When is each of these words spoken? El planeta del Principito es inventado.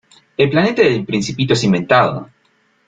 El 0.35 0.49
planeta 0.49 0.81
del 0.81 1.05
Principito 1.05 1.53
es 1.53 1.63
inventado. 1.63 2.27